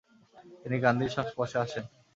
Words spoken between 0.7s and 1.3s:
গান্ধীর